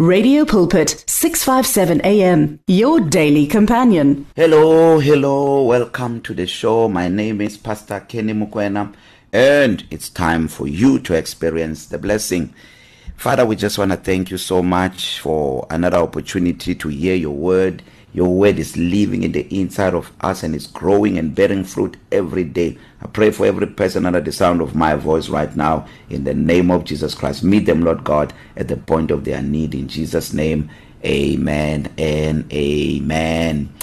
[0.00, 4.26] Radio Pulpit 657 AM your daily companion.
[4.34, 5.62] Hello, hello.
[5.62, 6.88] Welcome to the show.
[6.88, 8.92] My name is Pastor Kenny Mukwena
[9.32, 12.52] and it's time for you to experience the blessing.
[13.16, 17.36] Father, we just want to thank you so much for another opportunity to hear your
[17.36, 17.84] word.
[18.14, 21.96] Your word is living in the inside of us and is growing and bearing fruit
[22.12, 22.78] every day.
[23.02, 26.32] I pray for every person under the sound of my voice right now in the
[26.32, 27.42] name of Jesus Christ.
[27.42, 30.70] Meet them, Lord God, at the point of their need in Jesus name.
[31.04, 33.74] Amen and amen.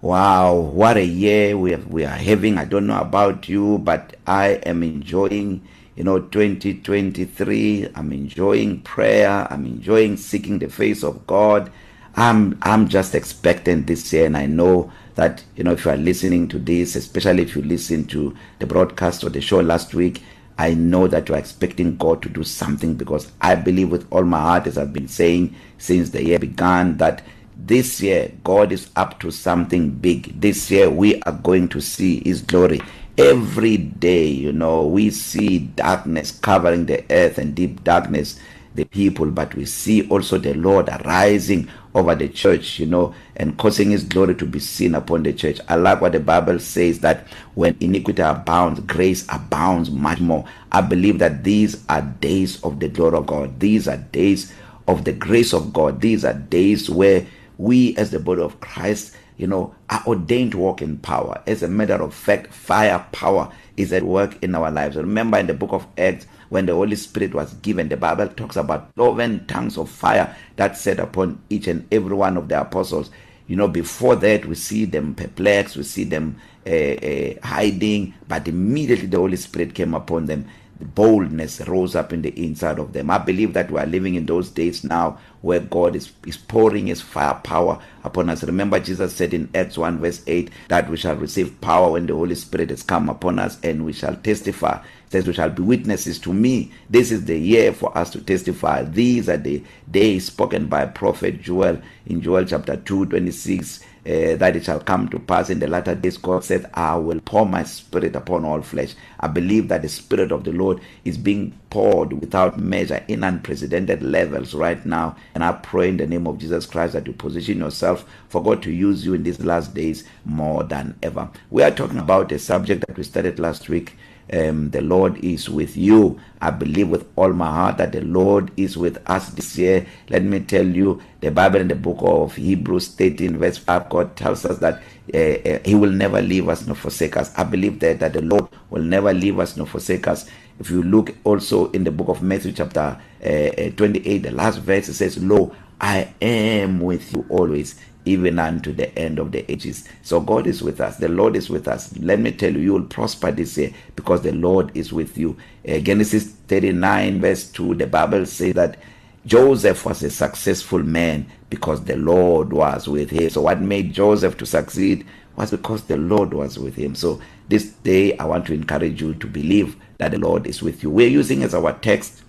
[0.00, 2.58] Wow, what a year we have, we are having.
[2.58, 9.46] I don't know about you, but I am enjoying you know 2023 i'm enjoying prayer
[9.50, 11.70] i'm enjoying seeking the face of god
[12.16, 15.96] I'm I'm just expectant this year and I know that you know if you are
[15.96, 20.22] listening to this especially if you listen to the broadcast or the show last week
[20.58, 24.24] I know that you are expecting God to do something because I believe with all
[24.24, 27.22] my heart as I've been saying since the year began that
[27.56, 30.40] this year God is up to something big.
[30.40, 32.80] This year we are going to see his glory.
[33.16, 38.38] Every day you know we see darkness covering the earth and deep darkness.
[38.74, 43.56] The people but we see also the Lord arising over the church you know and
[43.58, 45.60] causing his glory to be seen upon the church.
[45.68, 50.44] I like what the bible says that when iniquity abounds grace abounds much more.
[50.70, 53.60] I believe that these are days of the glory of god.
[53.60, 54.52] These are days
[54.88, 56.00] of the grace of god.
[56.00, 57.26] These are days where
[57.58, 61.42] we as the body of Christ you know are ordained to walk in power.
[61.46, 64.96] As a matter of fact fire power is at work in our lives.
[64.96, 68.56] Remember in the book of acts when the holy spirit was given the bible talks
[68.56, 73.10] about cloven tongues of fire that set upon each and every one of the apostles.
[73.46, 76.36] You know before that we see them perplexed we see them
[76.66, 80.46] uh, uh, hiding but immediately the holy spirit came upon them
[80.82, 83.10] boldness rose up in the inside of them.
[83.10, 86.86] I believe that we are living in those days now where God is is pouring
[86.88, 88.44] his fire power upon us.
[88.44, 92.14] Remember Jesus said in Acts 1 verse 8 that we shall receive power when the
[92.14, 94.76] Holy Spirit has come upon us and we shall testify.
[95.06, 96.72] It says we shall be witnesses to me.
[96.90, 98.84] This is the year for us to testify.
[98.84, 104.56] These are the days spoken by prophet Joel in Joel chapter 2 26 uh, that
[104.56, 107.62] it shall come to pass in the latter days God said I will pour my
[107.62, 108.94] spirit upon all flesh.
[109.20, 114.02] I believe that the spirit of the Lord is being poured without measure in unprecedented
[114.02, 115.16] levels right now.
[115.34, 118.62] And I pray in the name of Jesus Christ that you position yourself for God
[118.64, 121.30] to use you in these last days more than ever.
[121.50, 123.96] We are talking about a subject that we started last week
[124.32, 126.20] um the Lord is with you.
[126.40, 129.86] I believe with all my heart that the Lord is with us this year.
[130.10, 134.16] Let me tell you the Bible in the book of Hebrews 13 verse 5 God
[134.16, 134.82] tells us that
[135.14, 137.32] uh, uh, he will never leave us nor forsake us.
[137.36, 140.28] I believe that that the Lord will never leave us nor forsake us.
[140.60, 144.58] If you look also in the book of Matthew chapter uh, uh, 28 the last
[144.58, 147.74] verse it says lo I am with you always.
[148.04, 149.88] Even unto the end of the ages.
[150.02, 150.96] So God is with us.
[150.96, 151.96] The Lord is with us.
[151.98, 155.36] Let me tell you, you will prosper this year because the Lord is with you.
[155.68, 158.78] Uh, Genesis 39 verse 2, the Bible says that
[159.24, 163.30] Joseph was a successful man because the Lord was with him.
[163.30, 166.94] So what made Joseph to succeed was because the Lord was with him.
[166.94, 170.82] So this day I want to encourage you to believe that the Lord is with
[170.82, 170.90] you.
[170.90, 172.22] We're using as our text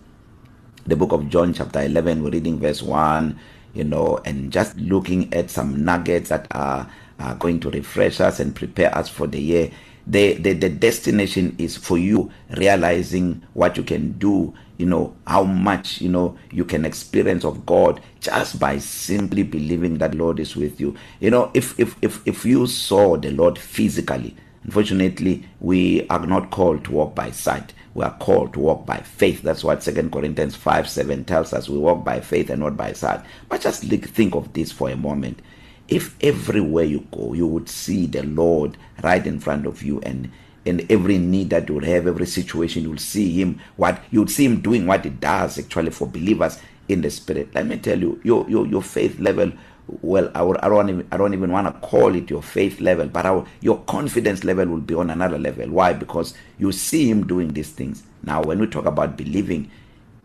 [0.86, 3.40] the book of John chapter 11 we're reading verse 1
[3.74, 6.90] you know and just looking at some nuggets that are,
[7.20, 9.72] are going to refresh us and prepare us for the year.
[10.06, 15.44] The, the the destination is for you realizing what you can do you know how
[15.44, 20.56] much you know you can experience of God just by simply believing that Lord is
[20.56, 20.96] with you.
[21.20, 26.50] You know if if if if you saw the Lord physically unfortunately we are not
[26.52, 27.74] called to walk by sight.
[27.94, 29.42] We are called to walk by faith.
[29.42, 31.70] That's what 2 Corinthians 5 7 tells us.
[31.70, 33.22] We walk by faith and not by sight.
[33.50, 35.42] But just think of this for a moment.
[35.88, 40.32] If everywhere you go you would see the Lord right in front of you and
[40.66, 44.30] in every need that you have every situation you will see him what you would
[44.30, 47.54] see him doing what he does actually for believers in the spirit.
[47.54, 49.52] Let me tell you your your your faith level
[49.88, 52.80] well I, would, I don't even, I don't even want to call it your faith
[52.80, 55.70] level but our, your confidence level will be on another level.
[55.70, 55.94] Why?
[55.94, 58.04] Because you see him doing these things.
[58.24, 59.70] Now when we talk about believing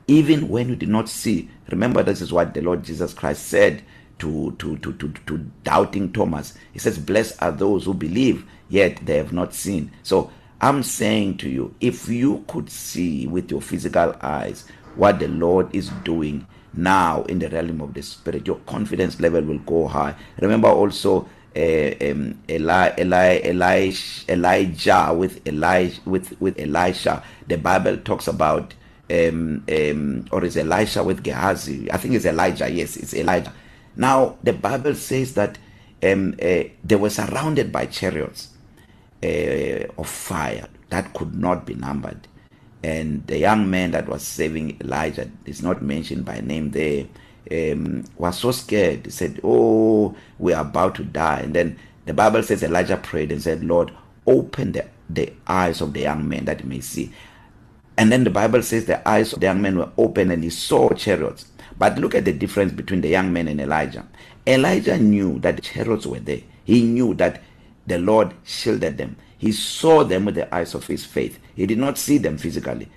[0.07, 3.83] even when you did not see remember this is what the Lord Jesus Christ said
[4.21, 6.55] to to to to to doubting Thomas.
[6.73, 9.91] He says blessed are those who believe yet they have not seen.
[10.03, 14.65] So i'm saying to you if you could see with your physical eyes
[14.97, 16.45] what the Lord is doing
[16.75, 20.15] now in the realm of the spirit your confidence level will go high.
[20.41, 27.23] Remember also uh, um, Eli, Eli, Elijah, Elijah with Elijah with with Elisha.
[27.47, 28.75] The bible talks about
[29.11, 31.91] um um or is Elisha with Gehazi?
[31.91, 33.53] I think it's Elijah yes it's Elijah.
[33.97, 35.59] Now the bible says that
[36.03, 38.51] um uh, they were surrounded by chariots
[39.23, 42.29] uh, of fire that could not be numbered.
[42.83, 47.07] And the young man that was saving Elijah is not mentioned by name there
[47.51, 49.07] um was so scared.
[49.07, 51.41] He said oh we are about to die.
[51.41, 53.93] And then the bible says Elijah prayed and said lord
[54.27, 57.13] open the the eyes of the young man that he may see.
[57.97, 60.51] And then the bible says the eyes of the young man were open and he
[60.51, 61.47] saw chariots.
[61.79, 64.07] But look at the difference between the young man and Elijah.
[64.47, 66.41] Elijah knew that the chariots were there.
[66.65, 67.43] He knew that
[67.87, 69.17] the lord shielded them.
[69.39, 71.39] He saw them with the eyes of his faith.
[71.55, 72.89] He did not see them physically.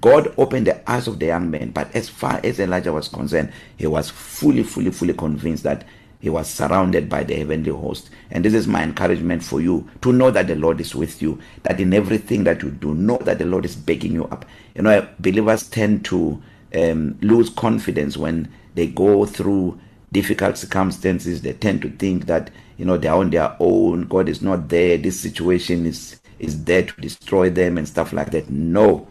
[0.00, 3.52] God opened the eyes of the young man but as far as Elijah was concerned
[3.76, 5.84] he was fully fully fully convinced that
[6.18, 8.10] he was surrounded by the heavenly host.
[8.30, 11.38] And this is my encouragement for you to know that the Lord is with you
[11.62, 14.44] that in everything that you do know that the Lord is backing you up.
[14.74, 16.42] You know believers tend to
[16.74, 19.78] um lose confidence when they go through
[20.10, 21.42] difficult circumstances.
[21.42, 24.02] They tend to think that you know they are on their own.
[24.02, 24.98] God is not there.
[24.98, 28.50] This situation is is there to destroy them and stuff like that.
[28.50, 29.08] No.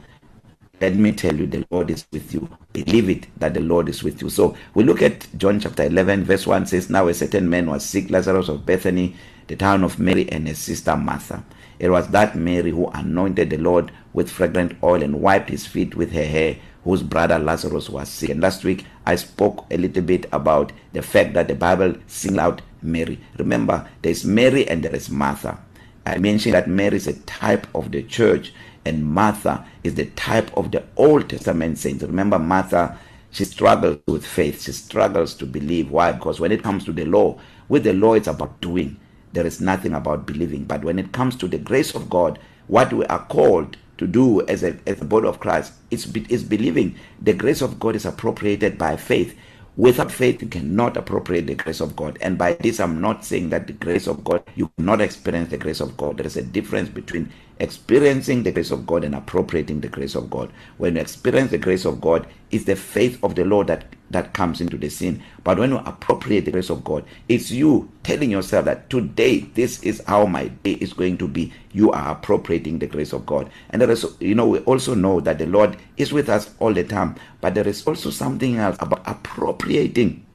[0.81, 2.49] Let me tell you the Lord is with you.
[2.73, 4.29] Believe it that the Lord is with you.
[4.29, 7.85] So we look at John chapter 11 verse 1 says now a certain man was
[7.85, 9.15] sick Lazarus of Bethany
[9.47, 11.43] the town of Mary and his sister Martha.
[11.79, 15.95] It was that Mary who anointed the Lord with fragrant oil and wiped his feet
[15.95, 18.29] with her hair whose brother Lazarus was sick.
[18.29, 22.39] And last week I spoke a little bit about the fact that the Bible singled
[22.39, 25.59] out Mary remember there is Mary and there is Martha
[26.05, 28.53] I mentioned that Mary is a type of the church
[28.85, 32.03] and Martha is the type of the Old Testament saints.
[32.03, 32.97] Remember Martha,
[33.31, 34.61] she struggles with faith.
[34.63, 35.89] She struggles to believe.
[35.91, 36.11] Why?
[36.11, 37.39] Because when it comes to the law,
[37.69, 38.99] with the law it's about doing.
[39.33, 40.65] There is nothing about believing.
[40.65, 44.45] But when it comes to the grace of God, what we are called to do
[44.47, 46.95] as a as a body of Christ is is believing.
[47.21, 49.35] The grace of God is appropriated by faith.
[49.77, 52.17] Without faith you cannot appropriate the grace of God.
[52.21, 55.57] And by this I'm not saying that the grace of God you cannot experience the
[55.57, 56.17] grace of God.
[56.17, 60.29] There is a difference between experiencing the grace of God and appropriating the grace of
[60.29, 60.51] God.
[60.77, 64.33] When you experience the grace of God, it's the faith of the Lord that that
[64.33, 65.21] comes into the scene.
[65.43, 69.83] But when you appropriate the grace of God, it's you telling yourself that today this
[69.83, 71.51] is how my day is going to be.
[71.73, 73.49] You are appropriating the grace of God.
[73.69, 76.73] And there is you know we also know that the Lord is with us all
[76.73, 80.25] the time, but there is also something else about appropriating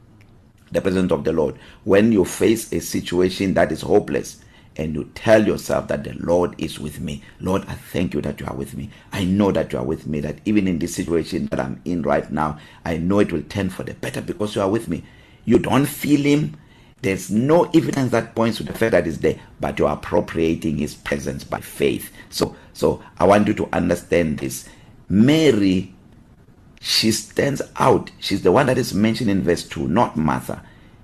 [0.72, 4.44] the presence of the Lord when you face a situation that is hopeless
[4.76, 7.22] and you tell yourself that the Lord is with me.
[7.40, 8.90] Lord, I thank you that you are with me.
[9.12, 12.02] I know that you are with me that even in this situation that I'm in
[12.02, 15.04] right now, I know it will turn for the better because you are with me.
[15.44, 16.56] You don't feel him.
[17.02, 20.78] There's no evidence that points to the fact that is there, but you are appropriating
[20.78, 22.12] his presence by faith.
[22.28, 24.68] So so I want you to understand this.
[25.08, 25.94] Mary
[26.80, 28.10] she stands out.
[28.18, 30.62] She's the one that is mentioned in verse 2, not Martha.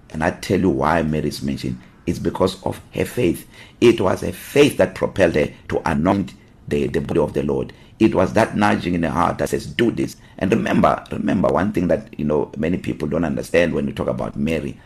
[0.09, 3.47] And I tell you why Mary is mentioned is because of her faith.
[3.81, 6.35] It was a faith that propelled her to anoint
[6.69, 7.73] the, the body of the Lord.
[7.99, 10.17] It was that nudging in her heart that says, do this.
[10.39, 14.09] And remember, remember one thing that, you know, many people don't understand when we talk
[14.09, 14.79] about Mary.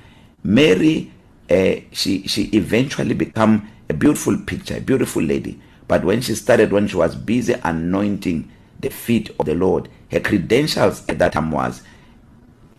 [0.44, 1.10] Mary,
[1.50, 5.60] uh, she, she eventually become a beautiful picture, a beautiful lady.
[5.88, 10.20] But when she started, when she was busy anointing the feet of the Lord, her
[10.20, 11.82] credentials at that time was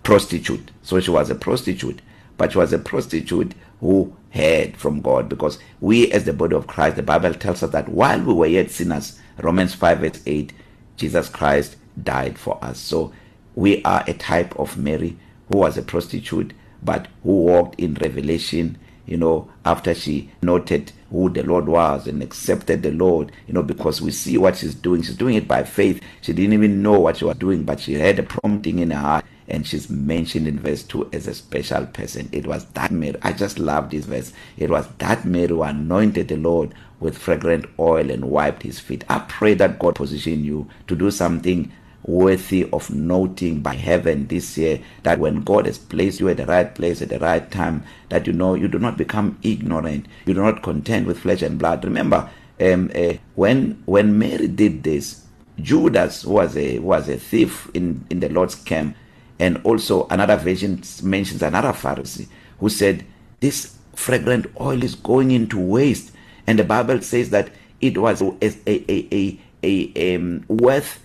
[0.03, 0.71] prostitute.
[0.81, 2.01] So she was a prostitute,
[2.37, 6.67] but she was a prostitute who heard from God because we as the body of
[6.67, 10.53] Christ the Bible tells us that while we were yet sinners Romans 5 verse 8
[10.97, 12.79] Jesus Christ died for us.
[12.79, 13.11] So
[13.55, 15.17] we are a type of Mary
[15.49, 21.29] who was a prostitute but who walked in revelation you know after she noted who
[21.29, 25.01] the Lord was and accepted the Lord you know because we see what she's doing.
[25.01, 26.01] She's doing it by faith.
[26.21, 28.99] She didn't even know what she was doing but she had a prompting in her
[28.99, 29.25] heart.
[29.51, 32.29] And she's mentioned in verse 2 as a special person.
[32.31, 34.33] It was that Mary I just love this verse.
[34.57, 39.03] It was that Mary who anointed the Lord with fragrant oil and wiped his feet.
[39.09, 41.71] I pray that God position you to do something
[42.03, 46.45] worthy of noting by heaven this year that when God has placed you at the
[46.45, 50.07] right place at the right time that you know you do not become ignorant.
[50.25, 51.83] You do not contend with flesh and blood.
[51.83, 52.29] Remember
[52.59, 55.25] um uh, when when Mary did this
[55.59, 58.95] Judas was a was a thief in in the Lord's camp.
[59.41, 62.27] And also another version mentions another Pharisee
[62.59, 63.03] who said
[63.39, 66.11] this fragrant oil is going into waste.
[66.45, 67.49] And the Bible says that
[67.81, 68.35] it was a
[68.67, 71.03] a a a, um, worth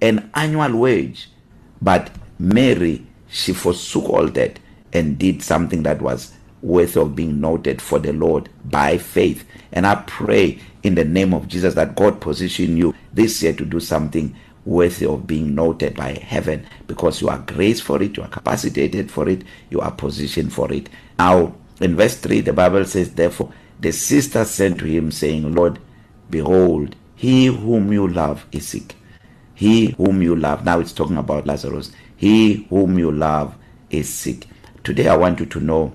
[0.00, 1.30] an annual wage.
[1.80, 4.58] But Mary she forsook all that
[4.92, 9.44] and did something that was worth of being noted for the Lord by faith.
[9.72, 13.64] And I pray in the name of Jesus that God position you this year to
[13.64, 18.22] do something worthy of being noted by heaven because you are graced for it, you
[18.22, 20.88] are capacitated for it, you are positioned for it.
[21.18, 25.78] Now, in verse 3, the Bible says, Therefore, the sister sent to him, saying, Lord,
[26.30, 28.94] behold, he whom you love is sick.
[29.54, 33.56] He whom you love, now it's talking about Lazarus, he whom you love
[33.90, 34.46] is sick.
[34.84, 35.92] Today, I want you to know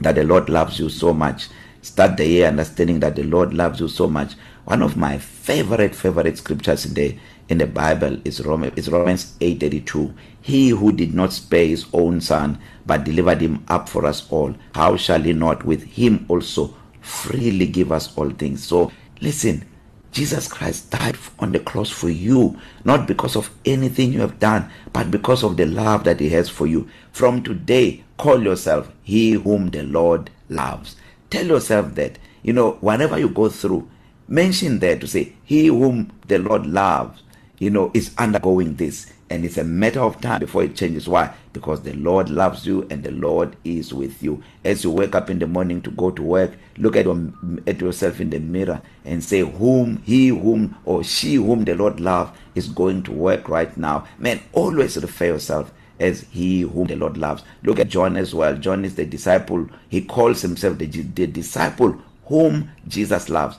[0.00, 1.48] that the Lord loves you so much.
[1.82, 4.34] Start the year understanding that the Lord loves you so much.
[4.64, 9.34] One of my favorite favorite scriptures in the in the Bible is Romans is Romans
[9.40, 10.14] 8:32.
[10.40, 14.54] He who did not spare his own son but delivered him up for us all,
[14.76, 18.62] how shall he not with him also freely give us all things?
[18.62, 19.64] So listen,
[20.12, 24.70] Jesus Christ died on the cross for you, not because of anything you have done,
[24.92, 26.86] but because of the love that He has for you.
[27.12, 30.96] From today, call yourself He whom the Lord loves.
[31.32, 33.88] Tell yourself that, you know, whenever you go through,
[34.28, 37.22] mention there to say, He whom the Lord loves,
[37.58, 39.10] you know, is undergoing this.
[39.30, 41.08] And it's a matter of time before it changes.
[41.08, 41.32] Why?
[41.54, 44.42] Because the Lord loves you and the Lord is with you.
[44.62, 47.32] As you wake up in the morning to go to work, look at, your,
[47.66, 51.98] at yourself in the mirror and say, Whom, he whom, or she whom the Lord
[51.98, 54.06] loves is going to work right now.
[54.18, 57.42] Man, always refer yourself as he whom the Lord loves.
[57.62, 58.56] Look at John as well.
[58.56, 59.68] John is the disciple.
[59.88, 63.58] He calls himself the, the disciple whom Jesus loves.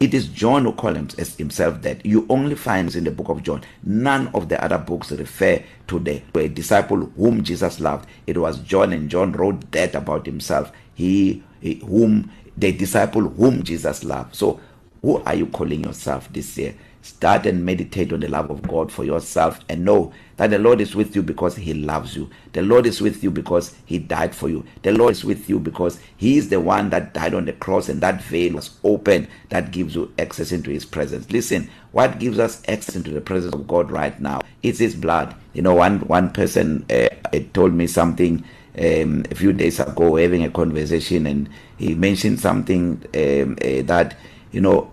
[0.00, 2.04] It is John who calls himself that.
[2.04, 3.62] You only find in the book of John.
[3.84, 8.08] None of the other books refer to the to a disciple whom Jesus loved.
[8.26, 10.72] It was John, and John wrote that about himself.
[10.94, 14.34] He, he whom the disciple whom Jesus loved.
[14.34, 14.60] So,
[15.02, 16.74] who are you calling yourself this year?
[17.02, 20.80] Start and meditate on the love of God for yourself and know that the Lord
[20.80, 22.30] is with you because He loves you.
[22.52, 24.64] The Lord is with you because He died for you.
[24.82, 27.88] The Lord is with you because He is the one that died on the cross
[27.88, 31.28] and that veil was open that gives you access into His presence.
[31.30, 34.40] Listen, what gives us access into the presence of God right now?
[34.62, 35.34] It's His blood.
[35.54, 37.08] You know, one one person uh,
[37.52, 38.44] told me something
[38.78, 44.16] um, a few days ago, having a conversation, and he mentioned something um, uh, that
[44.50, 44.90] you know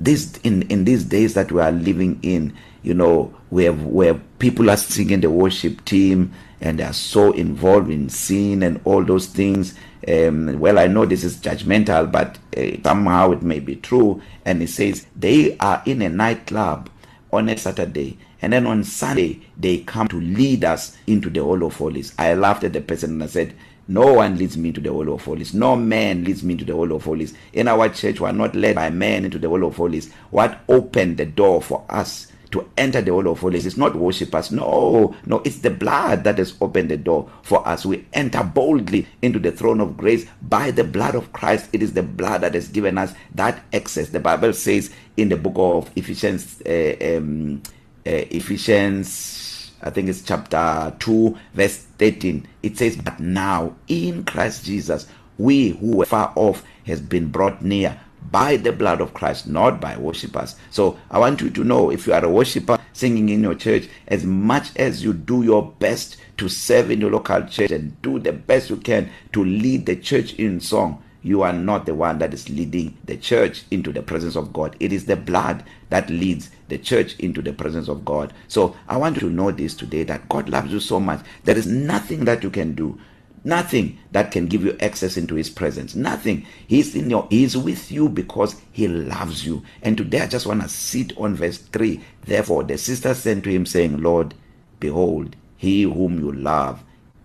[0.00, 4.70] this in in these days that we are living in you know where where people
[4.70, 9.26] are singing the worship team and they are so involved in sin and all those
[9.26, 9.74] things.
[10.06, 14.20] Um, well i know this is judgmental but uh, somehow it may be true.
[14.44, 16.90] And it says they are in a nightclub
[17.32, 21.64] on a saturday and then on sunday they come to lead us into the hall
[21.64, 22.14] of holies.
[22.18, 23.54] I laughed at the person and i said
[23.86, 25.52] No one leads me to the Hall of Holies.
[25.52, 27.34] No man leads me to the Hall of Holies.
[27.52, 30.12] In our church, we are not led by men into the Hall of Holies.
[30.30, 34.52] What opened the door for us to enter the Hall of Holies is not worshippers.
[34.52, 37.84] No, no, it's the blood that has opened the door for us.
[37.84, 41.68] We enter boldly into the throne of grace by the blood of Christ.
[41.72, 44.10] It is the blood that has given us that access.
[44.10, 47.60] The Bible says in the book of Ephesians, uh, um,
[48.06, 49.53] uh, Ephesians
[49.84, 55.70] I think it's chapter 2 verse 13 it says but now in Christ Jesus we
[55.70, 58.00] who were far off has been brought near
[58.30, 62.06] by the blood of Christ not by worshippers so i want you to know if
[62.06, 66.16] you are a worshipper singing in your church as much as you do your best
[66.38, 69.96] to serve in your local church and do the best you can to lead the
[69.96, 74.02] church in song you are not the one that is leading the church into the
[74.02, 74.76] presence of God.
[74.78, 78.32] It is the blood that leads the church into the presence of God.
[78.46, 81.24] So I want you to know this today that God loves you so much.
[81.44, 83.00] There is nothing that you can do
[83.44, 87.92] nothing that can give you access into his presence nothing he's in your he's with
[87.92, 92.00] you because he loves you and today i just want to sit on verse 3
[92.24, 94.34] therefore the sister sent to him saying lord
[94.80, 96.82] behold he whom you love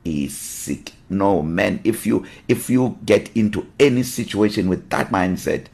[0.09, 0.93] is sick.
[1.09, 5.65] No man if you if you get into any situation with that mindset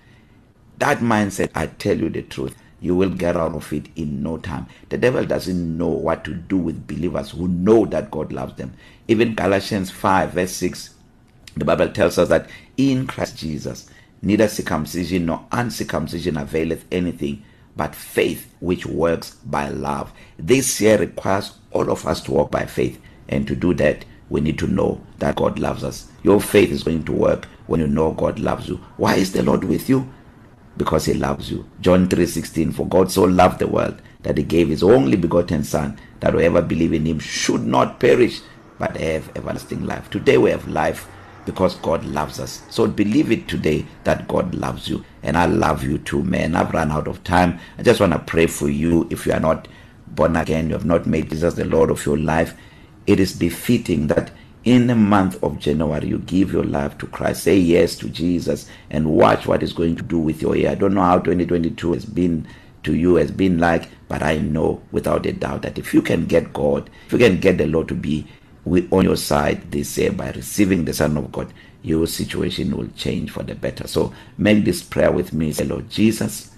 [0.78, 4.38] that mindset i tell you the truth you will get out of it in no
[4.38, 4.68] time.
[4.90, 8.74] The devil doesn't know what to do with believers who know that god loves them.
[9.08, 10.92] Even galatians 5 verse 6
[11.58, 13.90] the bible tells us that in christ jesus
[14.22, 17.44] neither circumcision nor uncircumcision availeth anything
[17.76, 20.12] but faith which works by love.
[20.38, 24.06] This here requires all of us to walk by faith and to do that.
[24.30, 26.08] We need to know that God loves us.
[26.24, 28.78] Your faith is going to work when you know God loves you.
[28.98, 30.12] Why is the Lord with you?
[30.78, 31.66] Because he loves you.
[31.82, 35.98] John 3:16 For God so loved the world that he gave his only begotten son
[36.20, 38.42] that whoever believe in him should not perish
[38.80, 40.10] but have everlasting life.
[40.10, 41.08] Today we have life
[41.46, 42.64] because God loves us.
[42.70, 46.56] So believe it today that God loves you and I love you too man.
[46.56, 47.60] I've run out of time.
[47.78, 49.68] I just want to pray for you if you are not
[50.08, 52.56] born again, you have not made Jesus the Lord of your life
[53.08, 54.32] it is befitting that
[54.64, 58.68] in the month of January you give your life to Christ say yes to Jesus
[58.90, 61.94] and watch what is going to do with your year I don't know how 2022
[61.94, 62.48] has been
[62.86, 66.26] to you has been like, but I know without a doubt that if you can
[66.26, 68.28] get God, if you can get the Lord to be
[68.66, 73.32] on your side this year by receiving the Son of God, your situation will change
[73.32, 73.88] for the better.
[73.88, 75.52] So make this prayer with me.
[75.52, 76.52] Say, Lord Jesus,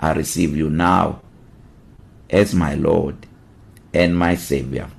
[0.00, 1.22] I receive you now
[2.28, 3.26] as my Lord
[3.94, 4.90] and my Savior.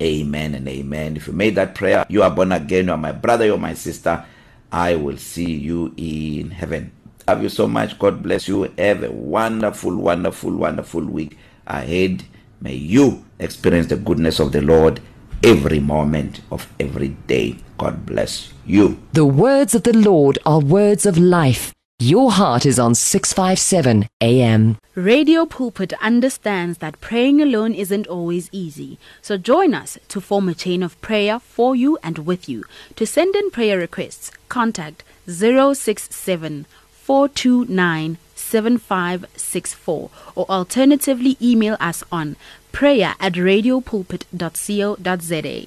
[0.00, 1.16] Amen and amen.
[1.16, 3.58] If you made that prayer, you are born again, you are my brother, you are
[3.58, 4.24] my sister.
[4.70, 6.92] I will see you in heaven.
[7.26, 7.98] Love you so much.
[7.98, 8.64] God bless you.
[8.78, 12.24] Have a wonderful, wonderful, wonderful week ahead.
[12.60, 15.00] May you experience the goodness of the Lord
[15.42, 17.56] every moment of every day.
[17.78, 18.98] God bless you.
[19.12, 21.75] The words of the Lord are words of life.
[21.98, 24.76] Your heart is on 657 AM.
[24.94, 28.98] Radio Pulpit understands that praying alone isn't always easy.
[29.22, 32.64] So join us to form a chain of prayer for you and with you.
[32.96, 42.36] To send in prayer requests, contact 067 429 7564 or alternatively email us on
[42.72, 45.66] prayer at radiopulpit.co.za.